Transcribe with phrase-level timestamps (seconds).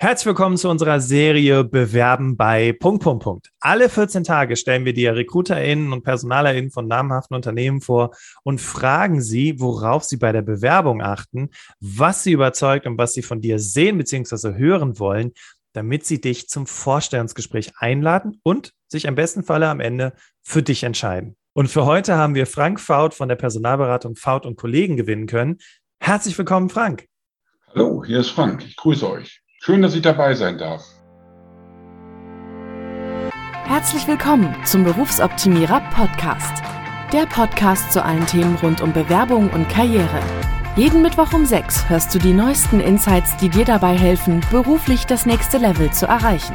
[0.00, 3.50] Herzlich willkommen zu unserer Serie Bewerben bei Punkt, Punkt, Punkt.
[3.58, 8.12] Alle 14 Tage stellen wir dir RecruiterInnen und PersonalerInnen von namhaften Unternehmen vor
[8.44, 11.50] und fragen sie, worauf sie bei der Bewerbung achten,
[11.80, 14.54] was sie überzeugt und was sie von dir sehen bzw.
[14.54, 15.32] hören wollen,
[15.72, 20.12] damit sie dich zum Vorstellungsgespräch einladen und sich im besten Falle am Ende
[20.44, 21.34] für dich entscheiden.
[21.54, 25.58] Und für heute haben wir Frank Faut von der Personalberatung Faut und Kollegen gewinnen können.
[25.98, 27.08] Herzlich willkommen, Frank.
[27.74, 28.64] Hallo, hier ist Frank.
[28.64, 29.42] Ich grüße euch.
[29.60, 30.84] Schön, dass ich dabei sein darf.
[33.64, 36.62] Herzlich willkommen zum Berufsoptimierer Podcast.
[37.12, 40.20] Der Podcast zu allen Themen rund um Bewerbung und Karriere.
[40.76, 45.26] Jeden Mittwoch um 6 hörst du die neuesten Insights, die dir dabei helfen, beruflich das
[45.26, 46.54] nächste Level zu erreichen.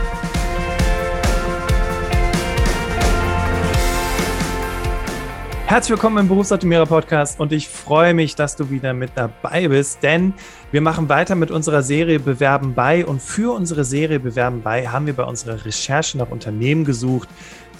[5.71, 10.03] Herzlich willkommen im Berufsoptimierer Podcast und ich freue mich, dass du wieder mit dabei bist,
[10.03, 10.33] denn
[10.69, 15.05] wir machen weiter mit unserer Serie Bewerben bei und für unsere Serie Bewerben bei haben
[15.05, 17.29] wir bei unserer Recherche nach Unternehmen gesucht,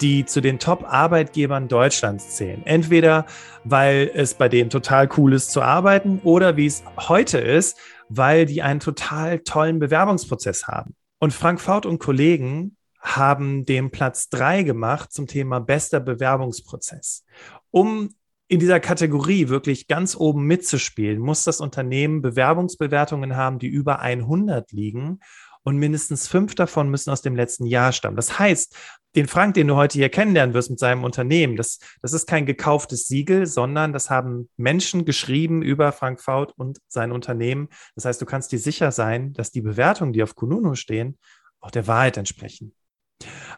[0.00, 2.62] die zu den Top-Arbeitgebern Deutschlands zählen.
[2.64, 3.26] Entweder
[3.64, 7.76] weil es bei denen total cool ist zu arbeiten oder wie es heute ist,
[8.08, 10.94] weil die einen total tollen Bewerbungsprozess haben.
[11.18, 17.24] Und Frank Faut und Kollegen haben den Platz drei gemacht zum Thema bester Bewerbungsprozess.
[17.70, 18.10] Um
[18.48, 24.72] in dieser Kategorie wirklich ganz oben mitzuspielen, muss das Unternehmen Bewerbungsbewertungen haben, die über 100
[24.72, 25.20] liegen
[25.64, 28.16] und mindestens fünf davon müssen aus dem letzten Jahr stammen.
[28.16, 28.76] Das heißt,
[29.14, 32.46] den Frank, den du heute hier kennenlernen wirst mit seinem Unternehmen, das, das ist kein
[32.46, 37.68] gekauftes Siegel, sondern das haben Menschen geschrieben über Frank Faut und sein Unternehmen.
[37.94, 41.18] Das heißt, du kannst dir sicher sein, dass die Bewertungen, die auf Kununu stehen,
[41.60, 42.74] auch der Wahrheit entsprechen.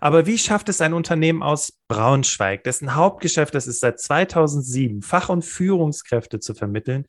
[0.00, 5.28] Aber wie schafft es ein Unternehmen aus Braunschweig, dessen Hauptgeschäft es ist seit 2007, Fach-
[5.28, 7.06] und Führungskräfte zu vermitteln,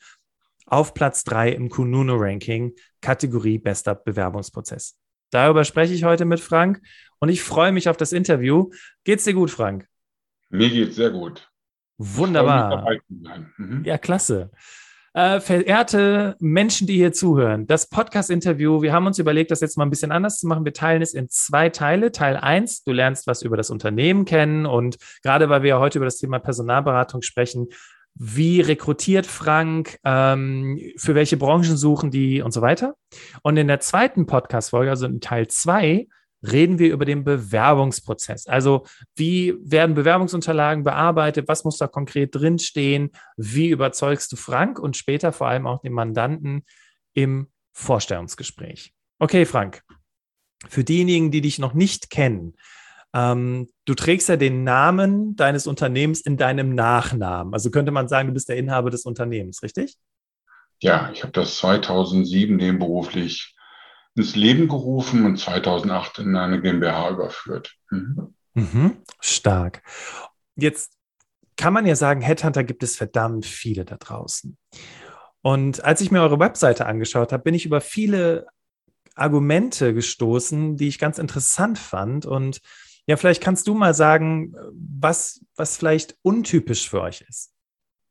[0.66, 4.98] auf Platz 3 im Kununu-Ranking, Kategorie Bester Bewerbungsprozess?
[5.32, 6.82] Darüber spreche ich heute mit Frank
[7.20, 8.70] und ich freue mich auf das Interview.
[9.04, 9.88] Geht's dir gut, Frank?
[10.50, 11.50] Mir geht's sehr gut.
[11.98, 12.88] Wunderbar.
[13.58, 13.84] Mhm.
[13.86, 14.52] Ja, klasse.
[15.16, 19.86] Äh, verehrte Menschen, die hier zuhören, das Podcast-Interview, wir haben uns überlegt, das jetzt mal
[19.86, 20.66] ein bisschen anders zu machen.
[20.66, 22.12] Wir teilen es in zwei Teile.
[22.12, 26.00] Teil eins: du lernst was über das Unternehmen kennen und gerade weil wir ja heute
[26.00, 27.70] über das Thema Personalberatung sprechen,
[28.14, 32.96] wie rekrutiert Frank, ähm, für welche Branchen suchen die und so weiter.
[33.42, 36.08] Und in der zweiten Podcast-Folge, also in Teil zwei,
[36.52, 38.48] reden wir über den Bewerbungsprozess.
[38.48, 38.86] Also
[39.16, 41.48] wie werden Bewerbungsunterlagen bearbeitet?
[41.48, 43.12] Was muss da konkret drinstehen?
[43.38, 46.64] Wie überzeugst du Frank und später vor allem auch den Mandanten
[47.14, 48.94] im Vorstellungsgespräch?
[49.20, 49.84] Okay, Frank,
[50.68, 52.56] für diejenigen, die dich noch nicht kennen,
[53.14, 57.54] ähm, du trägst ja den Namen deines Unternehmens in deinem Nachnamen.
[57.54, 59.96] Also könnte man sagen, du bist der Inhaber des Unternehmens, richtig?
[60.82, 63.55] Ja, ich habe das 2007 nebenberuflich
[64.16, 67.76] ins Leben gerufen und 2008 in eine GmbH überführt.
[67.92, 68.34] Mhm.
[68.54, 69.84] Mhm, stark.
[70.56, 70.94] Jetzt
[71.58, 74.58] kann man ja sagen, Headhunter gibt es verdammt viele da draußen.
[75.42, 78.48] Und als ich mir eure Webseite angeschaut habe, bin ich über viele
[79.16, 82.26] Argumente gestoßen, die ich ganz interessant fand.
[82.26, 82.62] Und
[83.08, 87.55] ja, vielleicht kannst du mal sagen, was, was vielleicht untypisch für euch ist.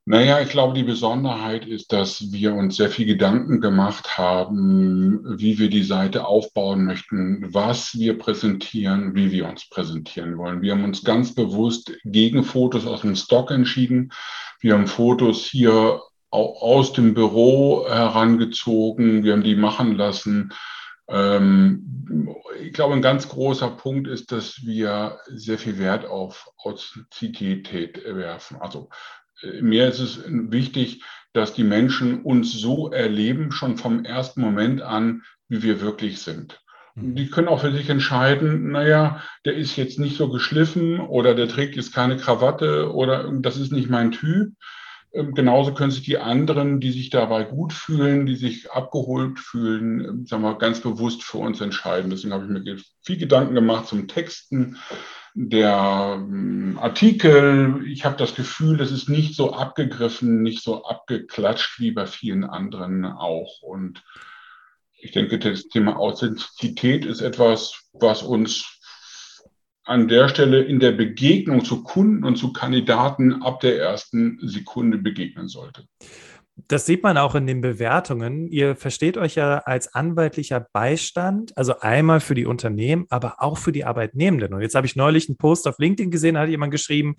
[0.06, 5.58] Naja, ich glaube, die Besonderheit ist, dass wir uns sehr viel Gedanken gemacht haben, wie
[5.58, 10.60] wir die Seite aufbauen möchten, was wir präsentieren, wie wir uns präsentieren wollen.
[10.60, 14.12] Wir haben uns ganz bewusst gegen Fotos aus dem Stock entschieden.
[14.60, 19.24] Wir haben Fotos hier aus dem Büro herangezogen.
[19.24, 20.52] Wir haben die machen lassen.
[21.08, 28.04] Ähm, ich glaube, ein ganz großer Punkt ist, dass wir sehr viel Wert auf Authentizität
[28.04, 28.58] werfen.
[28.60, 28.90] Also
[29.60, 31.02] mir ist es wichtig,
[31.32, 36.60] dass die Menschen uns so erleben, schon vom ersten Moment an, wie wir wirklich sind.
[36.94, 37.16] Mhm.
[37.16, 41.48] Die können auch für sich entscheiden, naja, der ist jetzt nicht so geschliffen oder der
[41.48, 44.52] trägt jetzt keine Krawatte oder das ist nicht mein Typ.
[45.12, 50.04] Ähm, genauso können sich die anderen, die sich dabei gut fühlen, die sich abgeholt fühlen,
[50.04, 52.10] ähm, sagen wir, ganz bewusst für uns entscheiden.
[52.10, 54.78] Deswegen habe ich mir viel Gedanken gemacht zum Texten,
[55.34, 61.80] der ähm, Artikel, ich habe das Gefühl, das ist nicht so abgegriffen, nicht so abgeklatscht
[61.80, 63.60] wie bei vielen anderen auch.
[63.60, 64.04] Und
[64.96, 68.80] ich denke, das Thema Authentizität ist etwas, was uns
[69.82, 74.98] an der Stelle in der Begegnung zu Kunden und zu Kandidaten ab der ersten Sekunde
[74.98, 75.86] begegnen sollte.
[76.56, 78.46] Das sieht man auch in den Bewertungen.
[78.46, 83.72] Ihr versteht euch ja als anwaltlicher Beistand, also einmal für die Unternehmen, aber auch für
[83.72, 84.54] die Arbeitnehmenden.
[84.54, 87.16] Und jetzt habe ich neulich einen Post auf LinkedIn gesehen, da hat jemand geschrieben,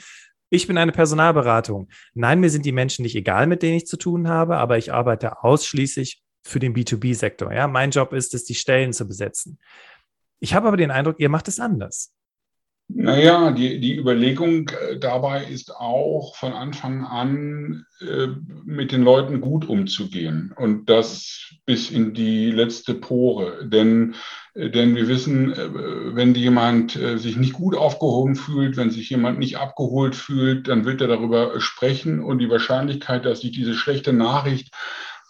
[0.49, 1.89] ich bin eine Personalberatung.
[2.13, 4.93] Nein, mir sind die Menschen nicht egal, mit denen ich zu tun habe, aber ich
[4.93, 7.51] arbeite ausschließlich für den B2B-Sektor.
[7.51, 9.59] Ja, mein Job ist es, die Stellen zu besetzen.
[10.39, 12.13] Ich habe aber den Eindruck, ihr macht es anders.
[12.87, 18.27] Naja, die, die Überlegung äh, dabei ist auch von Anfang an äh,
[18.63, 23.67] mit den Leuten gut umzugehen und das bis in die letzte Pore.
[23.67, 24.13] Denn,
[24.53, 29.39] äh, denn wir wissen, äh, wenn jemand sich nicht gut aufgehoben fühlt, wenn sich jemand
[29.39, 34.13] nicht abgeholt fühlt, dann wird er darüber sprechen und die Wahrscheinlichkeit, dass sich diese schlechte
[34.13, 34.69] Nachricht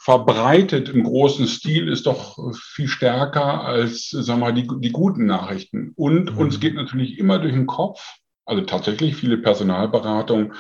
[0.06, 5.26] verbreitet im großen Stil ist doch viel stärker als, sagen wir mal, die, die guten
[5.26, 5.94] Nachrichten.
[5.96, 6.38] Und mhm.
[6.38, 8.14] uns geht natürlich immer durch den Kopf,
[8.46, 10.54] also tatsächlich viele Personalberatungen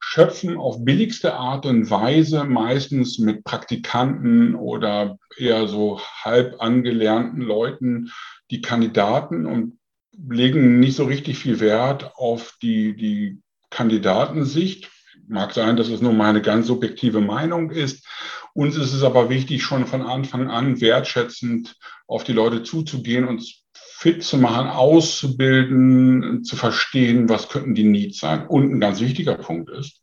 [0.00, 8.10] schöpfen auf billigste Art und Weise, meistens mit Praktikanten oder eher so halb angelernten Leuten,
[8.50, 9.78] die Kandidaten und
[10.10, 13.38] legen nicht so richtig viel Wert auf die, die
[13.70, 14.90] Kandidatensicht.
[15.28, 18.06] Mag sein, dass es nur meine ganz subjektive Meinung ist.
[18.54, 21.76] Uns ist es aber wichtig, schon von Anfang an wertschätzend
[22.06, 28.18] auf die Leute zuzugehen, uns fit zu machen, auszubilden, zu verstehen, was könnten die Needs
[28.18, 28.46] sein.
[28.46, 30.02] Und ein ganz wichtiger Punkt ist,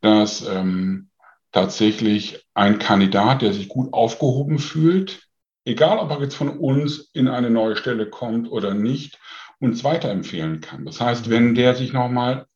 [0.00, 1.08] dass ähm,
[1.52, 5.22] tatsächlich ein Kandidat, der sich gut aufgehoben fühlt,
[5.64, 9.18] egal ob er jetzt von uns in eine neue Stelle kommt oder nicht,
[9.60, 10.84] uns weiterempfehlen kann.
[10.84, 12.46] Das heißt, wenn der sich nochmal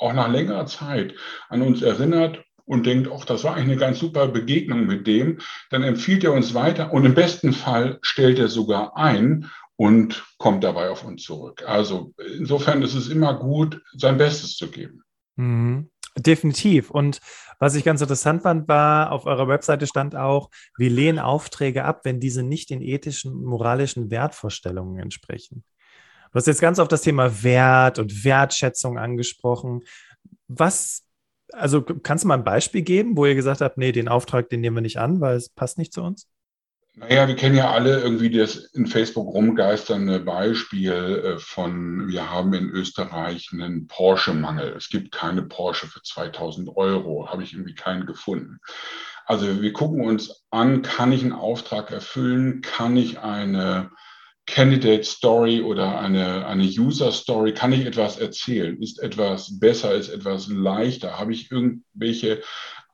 [0.00, 1.14] auch nach längerer Zeit
[1.48, 5.38] an uns erinnert und denkt, ach, das war eigentlich eine ganz super Begegnung mit dem,
[5.70, 10.62] dann empfiehlt er uns weiter und im besten Fall stellt er sogar ein und kommt
[10.62, 11.64] dabei auf uns zurück.
[11.66, 15.02] Also insofern ist es immer gut, sein Bestes zu geben.
[15.36, 15.90] Mhm.
[16.16, 16.90] Definitiv.
[16.90, 17.20] Und
[17.58, 22.00] was ich ganz interessant fand, war, auf eurer Webseite stand auch, wir lehnen Aufträge ab,
[22.04, 25.64] wenn diese nicht den ethischen moralischen Wertvorstellungen entsprechen.
[26.32, 29.82] Du hast jetzt ganz auf das Thema Wert und Wertschätzung angesprochen.
[30.48, 31.04] Was
[31.52, 34.60] also kannst du mal ein Beispiel geben, wo ihr gesagt habt, nee, den Auftrag, den
[34.60, 36.28] nehmen wir nicht an, weil es passt nicht zu uns?
[36.94, 42.52] Naja, wir kennen ja alle irgendwie das in Facebook rumgeisternde Beispiel äh, von, wir haben
[42.52, 44.74] in Österreich einen Porsche-Mangel.
[44.76, 48.58] Es gibt keine Porsche für 2000 Euro, habe ich irgendwie keinen gefunden.
[49.24, 52.60] Also wir gucken uns an, kann ich einen Auftrag erfüllen?
[52.60, 53.90] Kann ich eine
[54.50, 58.80] Candidate Story oder eine, eine User Story, kann ich etwas erzählen?
[58.82, 61.18] Ist etwas besser, ist etwas leichter?
[61.18, 62.42] Habe ich irgendwelche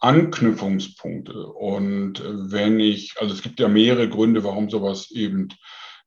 [0.00, 1.46] Anknüpfungspunkte?
[1.46, 5.48] Und wenn ich, also es gibt ja mehrere Gründe, warum sowas eben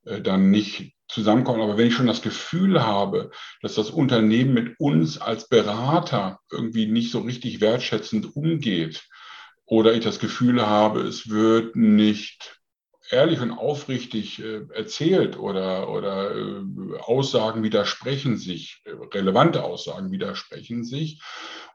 [0.05, 3.31] äh, dann nicht zusammenkommt, aber wenn ich schon das Gefühl habe,
[3.61, 9.03] dass das Unternehmen mit uns als Berater irgendwie nicht so richtig wertschätzend umgeht,
[9.69, 12.58] oder ich das Gefühl habe, es wird nicht
[13.09, 20.83] ehrlich und aufrichtig äh, erzählt oder, oder äh, Aussagen widersprechen sich, äh, relevante Aussagen widersprechen
[20.83, 21.21] sich,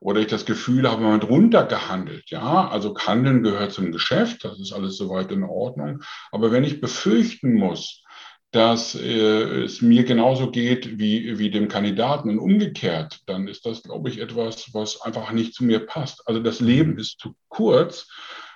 [0.00, 2.30] oder ich das Gefühl habe, man hat runtergehandelt.
[2.30, 6.02] Ja, also Handeln gehört zum Geschäft, das ist alles soweit in Ordnung.
[6.30, 8.02] Aber wenn ich befürchten muss,
[8.52, 13.82] dass äh, es mir genauso geht wie, wie dem Kandidaten und umgekehrt, dann ist das,
[13.82, 16.22] glaube ich, etwas, was einfach nicht zu mir passt.
[16.26, 18.08] Also das Leben ist zu kurz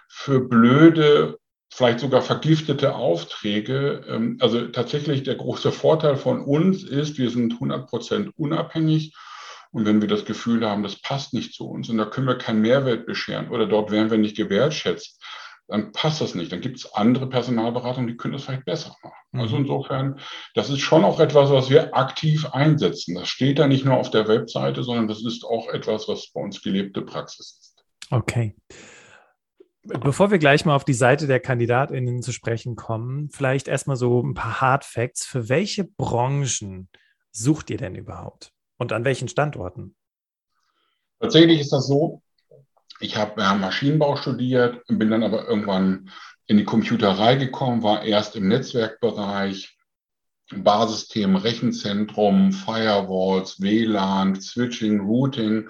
[0.09, 1.39] für blöde
[1.79, 4.05] vielleicht sogar vergiftete Aufträge.
[4.09, 9.15] Ähm, also tatsächlich der große Vorteil von uns ist, wir sind 100 Prozent unabhängig.
[9.71, 12.37] Und wenn wir das Gefühl haben, das passt nicht zu uns und da können wir
[12.37, 15.23] keinen Mehrwert bescheren oder dort werden wir nicht gewertschätzt,
[15.69, 16.51] dann passt das nicht.
[16.51, 19.15] Dann gibt es andere Personalberatungen, die können das vielleicht besser machen.
[19.33, 19.41] Mhm.
[19.41, 20.21] Also insofern,
[20.55, 23.15] das ist schon auch etwas, was wir aktiv einsetzen.
[23.15, 26.41] Das steht da nicht nur auf der Webseite, sondern das ist auch etwas, was bei
[26.41, 27.85] uns gelebte Praxis ist.
[28.11, 28.57] Okay.
[29.83, 34.23] Bevor wir gleich mal auf die Seite der KandidatInnen zu sprechen kommen, vielleicht erstmal so
[34.23, 35.25] ein paar Hard Facts.
[35.25, 36.89] Für welche Branchen
[37.31, 38.53] sucht ihr denn überhaupt?
[38.77, 39.95] Und an welchen Standorten?
[41.21, 42.23] Tatsächlich ist das so,
[43.01, 46.11] ich habe ja, Maschinenbau studiert, bin dann aber irgendwann
[46.47, 49.77] in die Computerei gekommen, war erst im Netzwerkbereich,
[50.51, 55.69] Basisthemen, Rechenzentrum, Firewalls, WLAN, Switching, Routing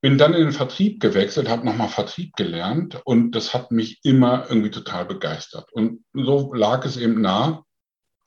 [0.00, 4.46] bin dann in den Vertrieb gewechselt, habe nochmal Vertrieb gelernt und das hat mich immer
[4.48, 5.72] irgendwie total begeistert.
[5.72, 7.64] Und so lag es eben nah,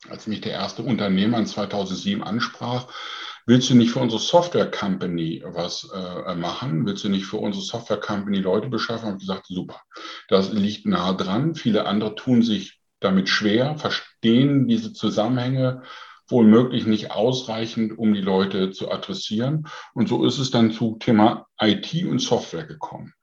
[0.08, 2.86] als mich der erste Unternehmer in 2007 ansprach,
[3.46, 6.86] willst du nicht für unsere Software Company was äh, machen?
[6.86, 9.06] Willst du nicht für unsere Software Company Leute beschaffen?
[9.06, 9.80] Habe ich gesagt, super.
[10.28, 11.54] Das liegt nah dran.
[11.54, 15.82] Viele andere tun sich damit schwer, verstehen diese Zusammenhänge
[16.30, 19.66] wohl möglich nicht ausreichend, um die Leute zu adressieren.
[19.94, 23.14] Und so ist es dann zu Thema IT und Software gekommen.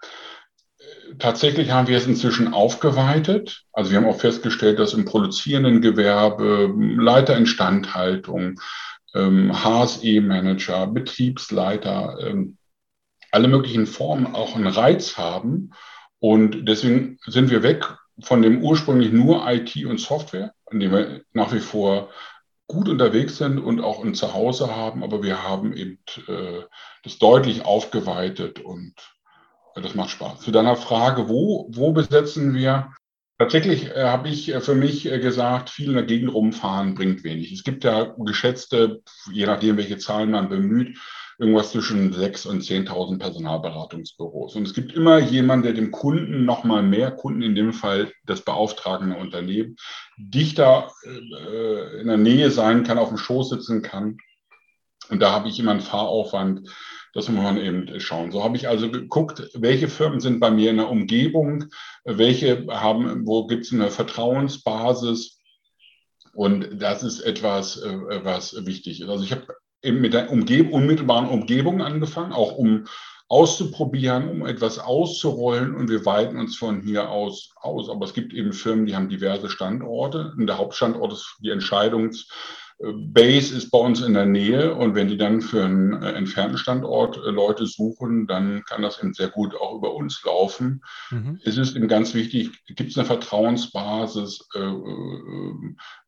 [1.19, 3.63] tatsächlich haben wir es inzwischen aufgeweitet.
[3.71, 8.59] Also wir haben auch festgestellt, dass im produzierenden Gewerbe Leiter Instandhaltung,
[9.15, 12.57] ähm, HSE-Manager, Betriebsleiter, ähm,
[13.31, 15.71] alle möglichen Formen auch einen Reiz haben.
[16.19, 17.85] Und deswegen sind wir weg
[18.19, 22.09] von dem ursprünglich nur IT und Software, an dem wir nach wie vor
[22.67, 26.61] gut unterwegs sind und auch ein Zuhause haben, aber wir haben eben äh,
[27.03, 28.93] das deutlich aufgeweitet und
[29.75, 30.41] äh, das macht Spaß.
[30.41, 32.93] Zu deiner Frage, wo, wo besetzen wir?
[33.39, 37.23] Tatsächlich äh, habe ich äh, für mich äh, gesagt, viel in der Gegend rumfahren bringt
[37.23, 37.51] wenig.
[37.51, 40.97] Es gibt ja geschätzte, je nachdem, welche Zahlen man bemüht,
[41.39, 44.55] irgendwas zwischen 6.000 und 10.000 Personalberatungsbüros.
[44.55, 48.41] Und es gibt immer jemanden, der dem Kunden nochmal mehr Kunden, in dem Fall das
[48.41, 49.75] beauftragende Unternehmen,
[50.17, 54.17] dichter äh, in der Nähe sein kann, auf dem Schoß sitzen kann.
[55.09, 56.69] Und da habe ich immer einen Fahraufwand.
[57.13, 58.31] Das muss man eben schauen.
[58.31, 61.65] So habe ich also geguckt, welche Firmen sind bei mir in der Umgebung,
[62.03, 65.39] welche haben, wo gibt es eine Vertrauensbasis.
[66.33, 69.09] Und das ist etwas, äh, was wichtig ist.
[69.09, 69.47] Also ich habe
[69.87, 72.85] eben mit der Umgeb unmittelbaren Umgebung angefangen, auch um
[73.29, 77.89] auszuprobieren, um etwas auszurollen und wir weiten uns von hier aus aus.
[77.89, 80.33] Aber es gibt eben Firmen, die haben diverse Standorte.
[80.37, 85.17] Und der Hauptstandort ist die Entscheidungsbase ist bei uns in der Nähe und wenn die
[85.17, 89.55] dann für einen äh, entfernten Standort äh, Leute suchen, dann kann das eben sehr gut
[89.55, 90.83] auch über uns laufen.
[91.09, 91.39] Mhm.
[91.43, 94.71] Es ist eben ganz wichtig, gibt es eine Vertrauensbasis, äh,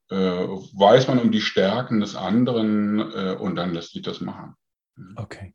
[0.09, 4.55] äh, weiß man um die Stärken des anderen äh, und dann lässt sich das machen.
[4.95, 5.15] Mhm.
[5.15, 5.53] Okay.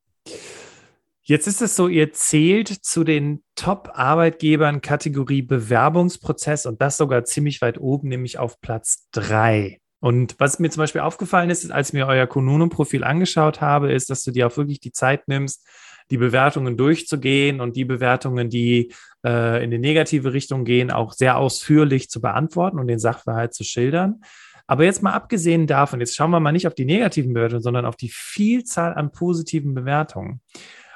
[1.26, 7.62] Jetzt ist es so, ihr zählt zu den Top-Arbeitgebern Kategorie Bewerbungsprozess und das sogar ziemlich
[7.62, 9.80] weit oben, nämlich auf Platz drei.
[10.00, 14.22] Und was mir zum Beispiel aufgefallen ist, als mir euer Konuno-Profil angeschaut habe, ist, dass
[14.22, 15.66] du dir auch wirklich die Zeit nimmst,
[16.10, 18.92] die Bewertungen durchzugehen und die Bewertungen, die
[19.24, 23.64] äh, in die negative Richtung gehen, auch sehr ausführlich zu beantworten und den Sachverhalt zu
[23.64, 24.20] schildern.
[24.66, 27.84] Aber jetzt mal abgesehen davon, jetzt schauen wir mal nicht auf die negativen Bewertungen, sondern
[27.84, 30.40] auf die Vielzahl an positiven Bewertungen.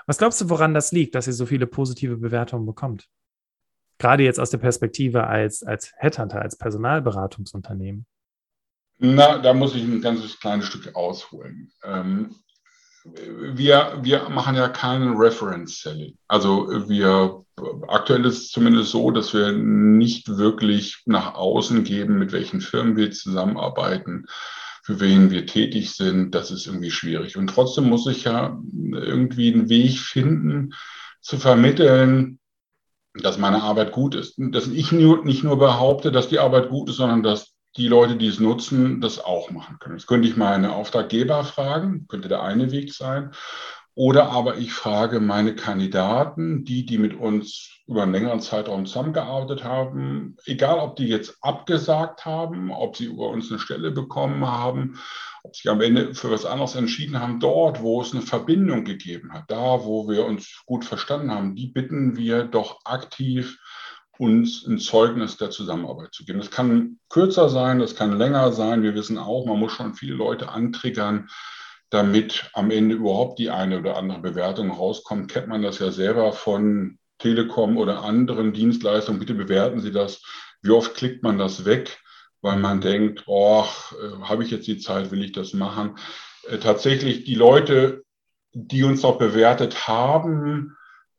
[0.06, 3.06] Was glaubst du, woran das liegt, dass ihr so viele positive Bewertungen bekommt?
[3.98, 8.06] Gerade jetzt aus der Perspektive als, als Headhunter, als Personalberatungsunternehmen.
[8.98, 11.70] Na, da muss ich ein ganzes kleines Stück ausholen.
[11.84, 12.34] Ähm,
[13.54, 16.16] wir, wir machen ja keinen Reference Selling.
[16.28, 17.44] Also wir
[17.88, 22.96] aktuell ist es zumindest so, dass wir nicht wirklich nach außen geben, mit welchen Firmen
[22.96, 24.26] wir zusammenarbeiten,
[24.82, 26.34] für wen wir tätig sind.
[26.34, 27.36] Das ist irgendwie schwierig.
[27.36, 28.58] Und trotzdem muss ich ja
[28.92, 30.74] irgendwie einen Weg finden,
[31.20, 32.38] zu vermitteln,
[33.14, 34.34] dass meine Arbeit gut ist.
[34.38, 38.26] Dass ich nicht nur behaupte, dass die Arbeit gut ist, sondern dass die Leute, die
[38.26, 39.96] es nutzen, das auch machen können.
[39.96, 43.32] Jetzt könnte ich meine Auftraggeber fragen, könnte der eine Weg sein.
[43.94, 49.64] Oder aber ich frage meine Kandidaten, die, die mit uns über einen längeren Zeitraum zusammengearbeitet
[49.64, 55.00] haben, egal ob die jetzt abgesagt haben, ob sie über uns eine Stelle bekommen haben,
[55.42, 59.32] ob sie am Ende für was anderes entschieden haben, dort, wo es eine Verbindung gegeben
[59.32, 63.58] hat, da, wo wir uns gut verstanden haben, die bitten wir doch aktiv
[64.18, 66.40] uns ein Zeugnis der Zusammenarbeit zu geben.
[66.40, 68.82] Das kann kürzer sein, das kann länger sein.
[68.82, 71.28] Wir wissen auch, man muss schon viele Leute antriggern,
[71.90, 75.30] damit am Ende überhaupt die eine oder andere Bewertung rauskommt.
[75.30, 79.20] Kennt man das ja selber von Telekom oder anderen Dienstleistungen.
[79.20, 80.22] Bitte bewerten Sie das.
[80.62, 81.98] Wie oft klickt man das weg,
[82.40, 83.64] weil man denkt, oh,
[84.22, 85.96] habe ich jetzt die Zeit, will ich das machen?
[86.48, 88.04] Äh, tatsächlich die Leute,
[88.52, 90.76] die uns auch bewertet haben,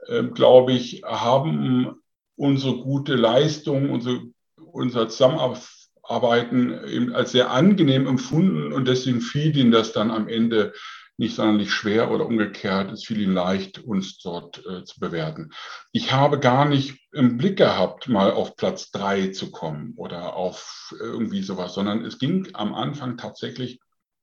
[0.08, 2.02] äh, glaube ich, haben
[2.40, 4.22] unsere gute Leistung, unsere,
[4.56, 10.74] unser Zusammenarbeiten eben als sehr angenehm empfunden und deswegen fiel ihnen das dann am Ende
[11.18, 15.52] nicht sonderlich schwer oder umgekehrt, es fiel ihnen leicht, uns dort äh, zu bewerten.
[15.92, 20.96] Ich habe gar nicht im Blick gehabt, mal auf Platz drei zu kommen oder auf
[20.98, 23.82] irgendwie sowas, sondern es ging am Anfang tatsächlich,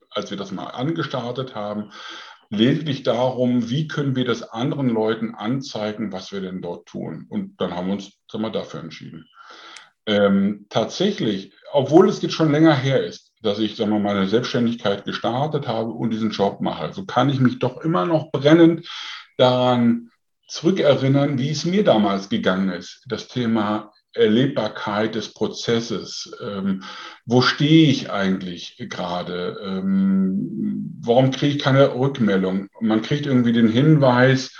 [0.08, 1.92] als wir das mal angestartet haben,
[2.50, 7.26] lediglich darum, wie können wir das anderen Leuten anzeigen, was wir denn dort tun.
[7.28, 9.26] Und dann haben wir uns sagen wir, dafür entschieden.
[10.06, 15.04] Ähm, tatsächlich, obwohl es jetzt schon länger her ist, dass ich sagen wir, meine Selbstständigkeit
[15.04, 18.88] gestartet habe und diesen Job mache, so kann ich mich doch immer noch brennend
[19.36, 20.10] daran
[20.46, 23.04] zurückerinnern, wie es mir damals gegangen ist.
[23.08, 26.36] Das Thema Erlebbarkeit des Prozesses.
[26.42, 26.82] Ähm,
[27.24, 29.56] wo stehe ich eigentlich gerade?
[29.62, 32.68] Ähm, warum kriege ich keine Rückmeldung?
[32.80, 34.52] Man kriegt irgendwie den Hinweis,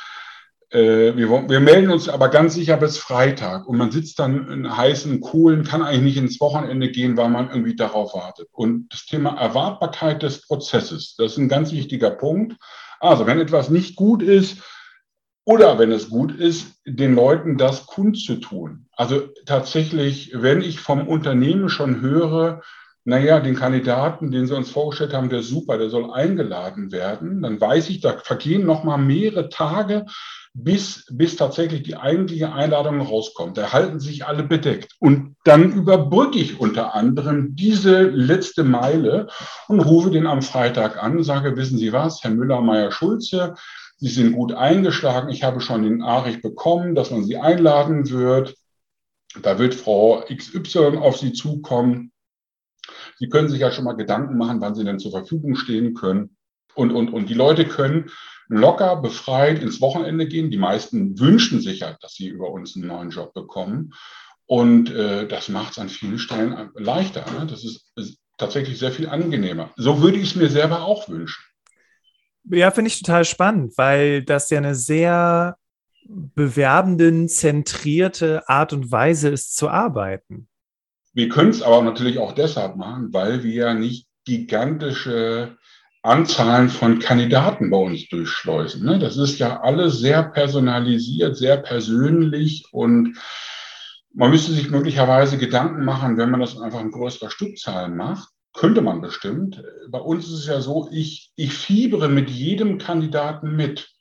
[0.71, 4.77] äh, wir, wir, melden uns aber ganz sicher bis Freitag und man sitzt dann in
[4.77, 8.49] heißen Kohlen, kann eigentlich nicht ins Wochenende gehen, weil man irgendwie darauf wartet.
[8.53, 12.57] Und das Thema Erwartbarkeit des Prozesses, das ist ein ganz wichtiger Punkt.
[12.99, 14.59] Also wenn etwas nicht gut ist,
[15.49, 18.89] Oder wenn es gut ist, den Leuten das kundzutun.
[18.97, 22.63] Also tatsächlich, wenn ich vom Unternehmen schon höre,
[23.05, 27.43] naja, den Kandidaten, den sie uns vorgestellt haben, der ist super, der soll eingeladen werden,
[27.43, 30.07] dann weiß ich, da vergehen noch mal mehrere Tage,
[30.53, 33.57] bis, bis tatsächlich die eigentliche Einladung rauskommt.
[33.57, 34.97] Da halten sich alle bedeckt.
[34.99, 39.29] Und dann überbrücke ich unter anderem diese letzte Meile
[39.69, 43.55] und rufe den am Freitag an, sage, wissen Sie was, Herr Müller-Meyer-Schulze,
[43.99, 45.31] Sie sind gut eingeschlagen.
[45.31, 48.55] Ich habe schon den Nachricht bekommen, dass man Sie einladen wird.
[49.43, 52.13] Da wird Frau XY auf Sie zukommen.
[53.19, 56.37] Sie können sich ja schon mal Gedanken machen, wann Sie denn zur Verfügung stehen können.
[56.75, 58.11] Und, und, und die Leute können
[58.49, 60.51] locker, befreit ins Wochenende gehen.
[60.51, 63.95] Die meisten wünschen sich ja, dass sie über uns einen neuen Job bekommen.
[64.45, 67.25] Und äh, das macht es an vielen Stellen leichter.
[67.33, 67.47] Ne?
[67.47, 69.73] Das ist, ist tatsächlich sehr viel angenehmer.
[69.77, 71.43] So würde ich es mir selber auch wünschen.
[72.51, 75.57] Ja, finde ich total spannend, weil das ja eine sehr
[76.09, 80.49] bewerbenden, zentrierte Art und Weise ist zu arbeiten.
[81.13, 85.57] Wir können es aber natürlich auch deshalb machen, weil wir ja nicht gigantische
[86.03, 88.85] Anzahlen von Kandidaten bei uns durchschleusen.
[88.85, 88.99] Ne?
[88.99, 93.19] Das ist ja alles sehr personalisiert, sehr persönlich und
[94.15, 98.81] man müsste sich möglicherweise Gedanken machen, wenn man das einfach in größerer Stückzahl macht, könnte
[98.81, 99.63] man bestimmt.
[99.89, 103.93] Bei uns ist es ja so, ich, ich fiebere mit jedem Kandidaten mit.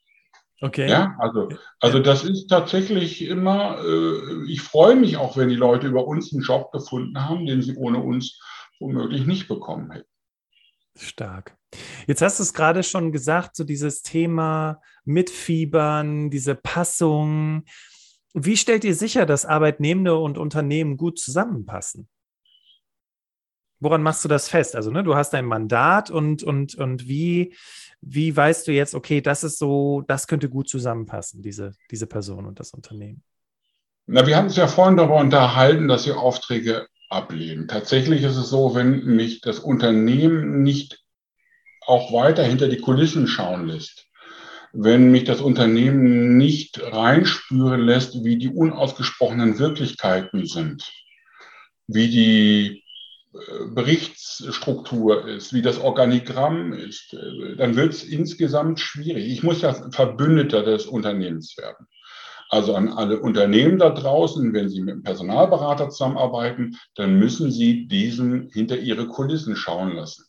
[0.62, 0.90] Okay.
[0.90, 1.50] Ja, also,
[1.82, 6.34] also das ist tatsächlich immer, äh, ich freue mich auch, wenn die Leute über uns
[6.34, 8.40] einen Job gefunden haben, den sie ohne uns
[8.80, 10.10] womöglich nicht bekommen hätten.
[10.98, 11.58] Stark.
[12.08, 17.66] Jetzt hast du es gerade schon gesagt, so dieses Thema Mitfiebern, diese Passung.
[18.34, 22.08] Wie stellt ihr sicher, dass Arbeitnehmende und Unternehmen gut zusammenpassen?
[23.86, 24.76] Woran machst du das fest?
[24.76, 27.54] Also, ne, du hast ein Mandat und, und, und wie,
[28.02, 32.48] wie weißt du jetzt, okay, das ist so, das könnte gut zusammenpassen, diese, diese Person
[32.48, 33.22] und das Unternehmen?
[34.08, 37.68] Na, wir haben uns ja vorhin darüber unterhalten, dass wir Aufträge ablehnen.
[37.68, 41.04] Tatsächlich ist es so, wenn mich das Unternehmen nicht
[41.86, 44.08] auch weiter hinter die Kulissen schauen lässt,
[44.74, 50.92] wenn mich das Unternehmen nicht reinspüren lässt, wie die unausgesprochenen Wirklichkeiten sind,
[51.86, 52.85] wie die
[53.74, 57.16] Berichtsstruktur ist, wie das Organigramm ist,
[57.58, 59.28] dann wird es insgesamt schwierig.
[59.28, 61.88] Ich muss ja Verbündeter des Unternehmens werden.
[62.50, 67.88] Also an alle Unternehmen da draußen, wenn Sie mit einem Personalberater zusammenarbeiten, dann müssen Sie
[67.88, 70.26] diesen hinter Ihre Kulissen schauen lassen.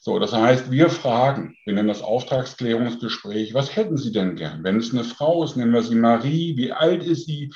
[0.00, 4.62] So, das heißt, wir fragen, wir nennen das Auftragsklärungsgespräch, was hätten Sie denn gern?
[4.62, 7.50] Wenn es eine Frau ist, nennen wir sie Marie, wie alt ist sie?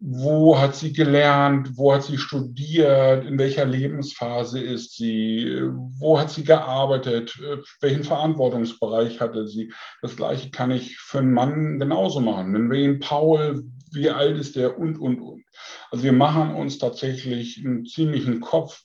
[0.00, 5.60] Wo hat sie gelernt, wo hat sie studiert, in welcher Lebensphase ist sie,
[5.98, 7.36] wo hat sie gearbeitet,
[7.80, 9.72] welchen Verantwortungsbereich hatte sie.
[10.00, 12.52] Das gleiche kann ich für einen Mann genauso machen.
[12.52, 15.44] Nennen wir ihn Paul, wie alt ist der und, und, und.
[15.90, 18.82] Also wir machen uns tatsächlich einen ziemlichen Kopf,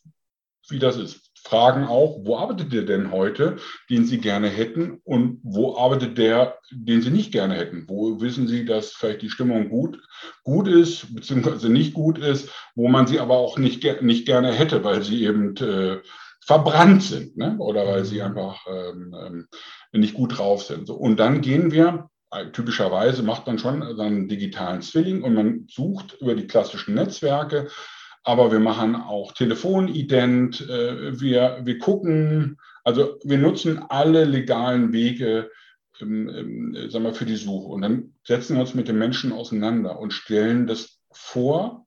[0.69, 3.57] wie das ist fragen auch, wo arbeitet der denn heute,
[3.89, 7.85] den Sie gerne hätten und wo arbeitet der, den Sie nicht gerne hätten?
[7.87, 9.99] Wo wissen Sie, dass vielleicht die Stimmung gut,
[10.43, 14.83] gut ist, beziehungsweise nicht gut ist, wo man sie aber auch nicht, nicht gerne hätte,
[14.83, 16.01] weil sie eben äh,
[16.45, 17.55] verbrannt sind ne?
[17.59, 18.21] oder weil sie mhm.
[18.21, 19.47] einfach ähm, ähm,
[19.91, 20.87] nicht gut drauf sind.
[20.87, 25.67] So, und dann gehen wir äh, typischerweise macht man schon einen digitalen Zwilling und man
[25.69, 27.69] sucht über die klassischen Netzwerke
[28.23, 30.61] aber wir machen auch Telefonident.
[30.61, 35.49] Äh, wir, wir gucken, also wir nutzen alle legalen Wege
[36.01, 37.67] ähm, ähm, sagen wir, für die Suche.
[37.67, 41.85] Und dann setzen wir uns mit den Menschen auseinander und stellen das vor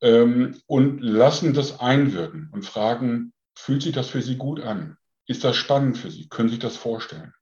[0.00, 4.96] ähm, und lassen das einwirken und fragen, fühlt sich das für Sie gut an?
[5.26, 6.28] Ist das spannend für Sie?
[6.28, 7.34] Können Sie sich das vorstellen?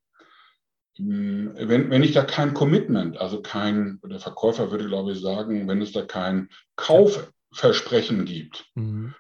[0.98, 5.68] Ähm, wenn, wenn ich da kein Commitment, also kein, der Verkäufer würde, glaube ich, sagen,
[5.68, 8.66] wenn es da kein Kauf Versprechen gibt.
[8.74, 9.14] Mhm.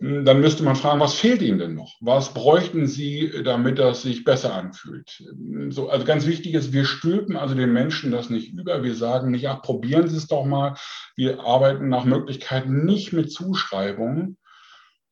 [0.00, 1.94] Dann müsste man fragen, was fehlt Ihnen denn noch?
[2.00, 5.22] Was bräuchten Sie, damit das sich besser anfühlt?
[5.68, 8.82] So, also ganz wichtig ist, wir stülpen also den Menschen das nicht über.
[8.82, 10.74] Wir sagen nicht, ach, probieren Sie es doch mal.
[11.16, 14.36] Wir arbeiten nach Möglichkeiten nicht mit Zuschreibungen,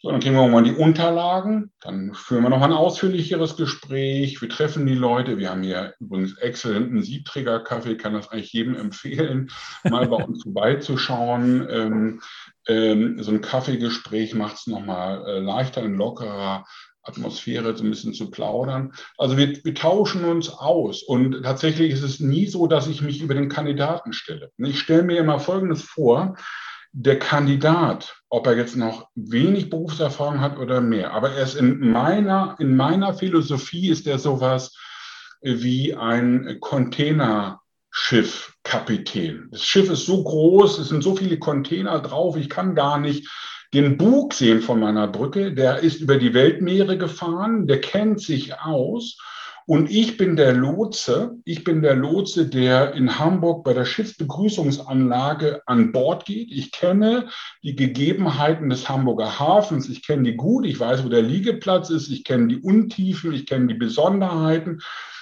[0.02, 4.48] so, dann kriegen wir mal die Unterlagen, dann führen wir noch ein ausführlicheres Gespräch, wir
[4.48, 5.38] treffen die Leute.
[5.38, 9.48] Wir haben hier übrigens exzellenten Siebträger-Kaffee, kann das eigentlich jedem empfehlen,
[9.88, 11.68] mal bei uns vorbeizuschauen.
[11.70, 12.20] Ähm,
[12.66, 16.64] ähm, so ein Kaffeegespräch macht es nochmal äh, leichter und lockerer.
[17.04, 18.92] Atmosphäre so ein bisschen zu plaudern.
[19.18, 23.20] Also wir, wir tauschen uns aus und tatsächlich ist es nie so, dass ich mich
[23.20, 24.52] über den Kandidaten stelle.
[24.58, 26.36] Ich stelle mir immer Folgendes vor,
[26.92, 31.90] der Kandidat, ob er jetzt noch wenig Berufserfahrung hat oder mehr, aber er ist in
[31.90, 34.76] meiner, in meiner Philosophie ist er sowas
[35.40, 39.48] wie ein Container Schiffkapitän.
[39.50, 43.28] Das Schiff ist so groß, es sind so viele Container drauf, ich kann gar nicht
[43.74, 45.54] den Bug sehen von meiner Brücke.
[45.54, 49.16] Der ist über die Weltmeere gefahren, der kennt sich aus.
[49.66, 55.62] Und ich bin der Lotse, ich bin der Lotse, der in Hamburg bei der Schiffsbegrüßungsanlage
[55.66, 56.50] an Bord geht.
[56.50, 57.28] Ich kenne
[57.62, 62.10] die Gegebenheiten des Hamburger Hafens, ich kenne die gut, ich weiß, wo der Liegeplatz ist,
[62.10, 64.80] ich kenne die Untiefen, ich kenne die Besonderheiten.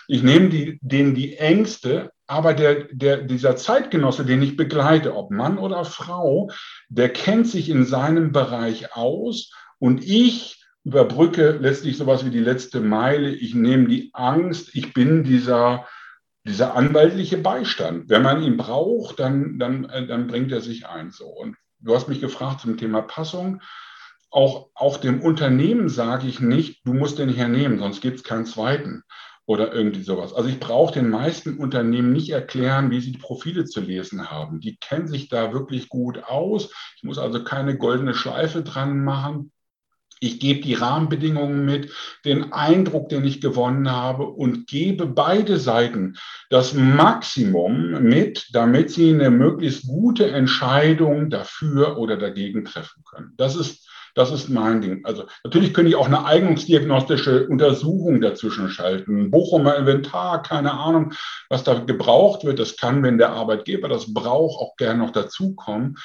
[0.09, 5.31] Ich nehme die, denen die Ängste, aber der, der, dieser Zeitgenosse, den ich begleite, ob
[5.31, 6.50] Mann oder Frau,
[6.88, 9.53] der kennt sich in seinem Bereich aus.
[9.79, 13.31] Und ich überbrücke letztlich sowas wie die letzte Meile.
[13.31, 14.75] Ich nehme die Angst.
[14.75, 15.87] Ich bin dieser,
[16.45, 18.09] dieser anwaltliche Beistand.
[18.09, 21.11] Wenn man ihn braucht, dann, dann, äh, dann bringt er sich ein.
[21.11, 21.27] So.
[21.27, 23.61] Und du hast mich gefragt zum Thema Passung.
[24.31, 28.47] Auch, auch dem Unternehmen sage ich nicht, du musst den hernehmen, sonst gibt es keinen
[28.47, 29.03] zweiten
[29.51, 30.33] oder irgendwie sowas.
[30.33, 34.61] Also ich brauche den meisten Unternehmen nicht erklären, wie sie die Profile zu lesen haben.
[34.61, 36.71] Die kennen sich da wirklich gut aus.
[36.97, 39.51] Ich muss also keine goldene Schleife dran machen.
[40.22, 41.90] Ich gebe die Rahmenbedingungen mit,
[42.26, 46.16] den Eindruck, den ich gewonnen habe und gebe beide Seiten
[46.50, 53.33] das Maximum mit, damit sie eine möglichst gute Entscheidung dafür oder dagegen treffen können.
[53.38, 55.06] Das ist, das ist mein Ding.
[55.06, 59.30] Also natürlich könnte ich auch eine eignungsdiagnostische Untersuchung dazwischen schalten.
[59.30, 61.14] Bochumer Inventar, keine Ahnung,
[61.48, 62.59] was da gebraucht wird.
[62.59, 65.96] Das kann, wenn der Arbeitgeber das braucht, auch gerne noch dazukommen.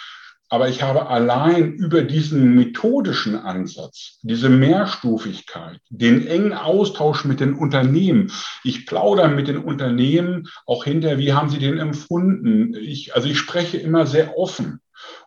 [0.55, 7.55] Aber ich habe allein über diesen methodischen Ansatz, diese Mehrstufigkeit, den engen Austausch mit den
[7.55, 8.31] Unternehmen.
[8.63, 12.73] Ich plaudere mit den Unternehmen auch hinterher, wie haben sie den empfunden?
[12.73, 14.79] Ich, also ich spreche immer sehr offen.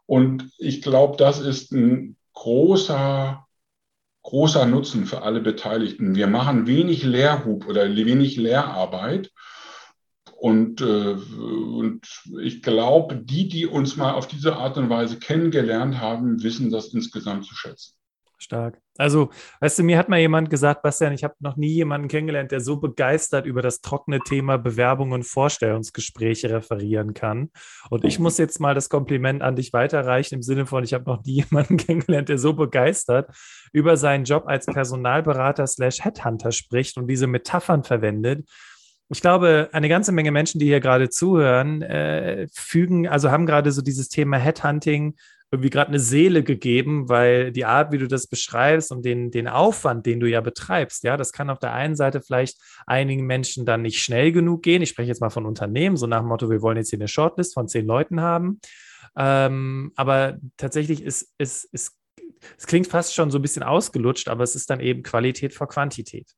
[0.06, 3.46] Und ich glaube, das ist ein großer,
[4.22, 6.14] großer Nutzen für alle Beteiligten.
[6.14, 9.30] Wir machen wenig Lehrhub oder wenig Lehrarbeit
[10.40, 12.06] und, äh, und
[12.40, 16.94] ich glaube, die, die uns mal auf diese Art und Weise kennengelernt haben, wissen das
[16.94, 17.94] insgesamt zu schätzen.
[18.40, 18.80] Stark.
[18.98, 22.52] Also, weißt du, mir hat mal jemand gesagt, Bastian, ich habe noch nie jemanden kennengelernt,
[22.52, 27.50] der so begeistert über das trockene Thema Bewerbung und Vorstellungsgespräche referieren kann.
[27.90, 31.10] Und ich muss jetzt mal das Kompliment an dich weiterreichen im Sinne von, ich habe
[31.10, 33.28] noch nie jemanden kennengelernt, der so begeistert
[33.72, 38.48] über seinen Job als Personalberater slash Headhunter spricht und diese Metaphern verwendet
[39.10, 43.72] ich glaube, eine ganze Menge Menschen, die hier gerade zuhören, äh, fügen, also haben gerade
[43.72, 45.14] so dieses Thema Headhunting
[45.50, 49.48] irgendwie gerade eine Seele gegeben, weil die Art, wie du das beschreibst und den, den
[49.48, 53.64] Aufwand, den du ja betreibst, ja, das kann auf der einen Seite vielleicht einigen Menschen
[53.64, 54.82] dann nicht schnell genug gehen.
[54.82, 57.08] Ich spreche jetzt mal von Unternehmen, so nach dem Motto, wir wollen jetzt hier eine
[57.08, 58.60] Shortlist von zehn Leuten haben.
[59.16, 61.96] Ähm, aber tatsächlich ist, ist, ist,
[62.58, 65.66] es klingt fast schon so ein bisschen ausgelutscht, aber es ist dann eben Qualität vor
[65.66, 66.28] Quantität.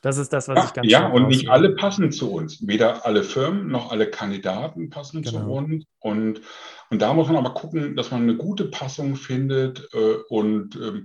[0.00, 2.64] Das ist das, was ja, ich ganz Ja, und nicht alle passen zu uns.
[2.66, 5.40] Weder alle Firmen noch alle Kandidaten passen genau.
[5.40, 5.84] zu uns.
[5.98, 6.40] Und,
[6.90, 9.88] und da muss man aber gucken, dass man eine gute Passung findet.
[9.92, 11.02] Äh, und äh,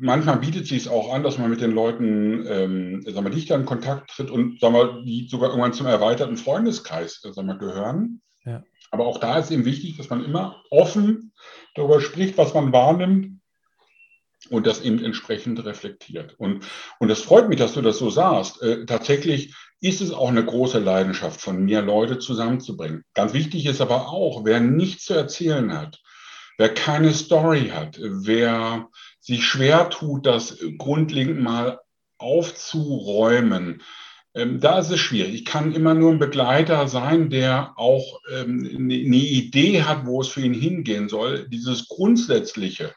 [0.00, 3.56] manchmal bietet sich es auch an, dass man mit den Leuten, ähm, sagen wir, dichter
[3.56, 7.58] in Kontakt tritt und sagen wir, die sogar irgendwann zum erweiterten Freundeskreis äh, sagen wir,
[7.58, 8.22] gehören.
[8.46, 8.62] Ja.
[8.90, 11.32] Aber auch da ist eben wichtig, dass man immer offen
[11.74, 13.39] darüber spricht, was man wahrnimmt
[14.48, 16.34] und das eben entsprechend reflektiert.
[16.38, 16.64] Und,
[16.98, 18.62] und das freut mich, dass du das so sagst.
[18.62, 23.04] Äh, tatsächlich ist es auch eine große Leidenschaft von mir, Leute zusammenzubringen.
[23.14, 26.00] Ganz wichtig ist aber auch, wer nichts zu erzählen hat,
[26.58, 28.88] wer keine Story hat, wer
[29.20, 31.80] sich schwer tut, das grundlegend mal
[32.18, 33.82] aufzuräumen,
[34.34, 35.34] ähm, da ist es schwierig.
[35.34, 40.28] Ich kann immer nur ein Begleiter sein, der auch ähm, eine Idee hat, wo es
[40.28, 41.48] für ihn hingehen soll.
[41.48, 42.94] Dieses Grundsätzliche,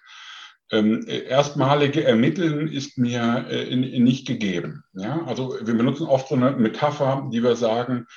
[0.74, 4.84] ähm, erstmalige Ermitteln ist mir äh, nicht gegeben.
[4.94, 5.24] Ja?
[5.26, 8.08] Also wir benutzen oft so eine Metapher, die wir sagen,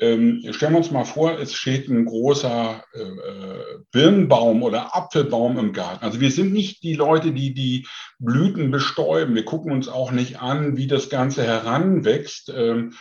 [0.00, 5.58] ähm, stellen wir uns mal vor, es steht ein großer äh, äh, Birnbaum oder Apfelbaum
[5.58, 6.04] im Garten.
[6.04, 7.86] Also wir sind nicht die Leute, die die
[8.18, 9.34] Blüten bestäuben.
[9.34, 12.50] Wir gucken uns auch nicht an, wie das Ganze heranwächst.
[12.56, 12.94] Ähm,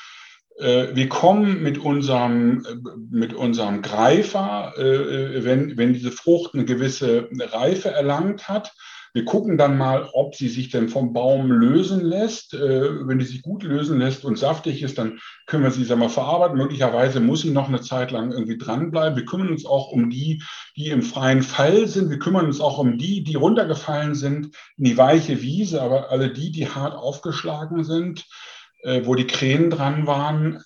[0.60, 2.76] äh, wir kommen mit unserem, äh,
[3.10, 8.74] mit unserem Greifer, äh, wenn, wenn diese Frucht eine gewisse Reife erlangt hat,
[9.14, 12.54] wir gucken dann mal, ob sie sich denn vom Baum lösen lässt.
[12.54, 16.02] Äh, wenn die sich gut lösen lässt und saftig ist, dann können wir sie sagen
[16.02, 16.58] wir, verarbeiten.
[16.58, 19.18] Möglicherweise muss sie noch eine Zeit lang irgendwie dranbleiben.
[19.18, 20.44] Wir kümmern uns auch um die,
[20.76, 22.10] die im freien Fall sind.
[22.10, 26.32] Wir kümmern uns auch um die, die runtergefallen sind in die weiche Wiese, aber alle
[26.32, 28.26] die, die hart aufgeschlagen sind,
[28.84, 30.64] äh, wo die Krähen dran waren.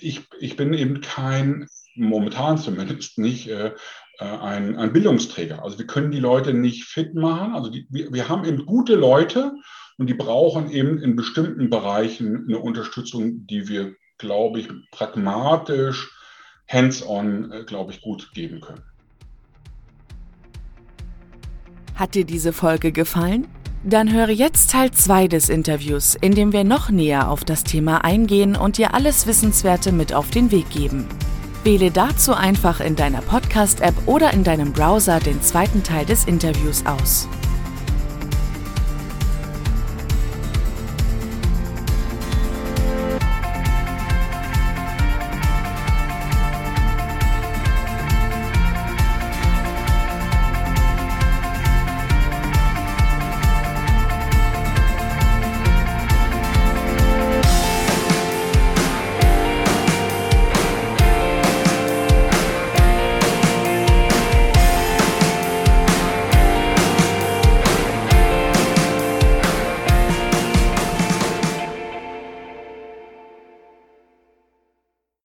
[0.00, 3.72] Ich, ich bin eben kein momentan zumindest nicht äh,
[4.18, 5.62] ein, ein Bildungsträger.
[5.62, 7.54] Also wir können die Leute nicht fit machen.
[7.54, 9.52] Also die, wir, wir haben eben gute Leute
[9.98, 16.10] und die brauchen eben in bestimmten Bereichen eine Unterstützung, die wir glaube ich, pragmatisch,
[16.68, 18.82] hands-on, äh, glaube ich, gut geben können.
[21.94, 23.46] Hat dir diese Folge gefallen?
[23.84, 28.02] Dann höre jetzt Teil 2 des Interviews, in dem wir noch näher auf das Thema
[28.02, 31.06] eingehen und dir alles Wissenswerte mit auf den Weg geben.
[31.64, 36.84] Wähle dazu einfach in deiner Podcast-App oder in deinem Browser den zweiten Teil des Interviews
[36.84, 37.26] aus.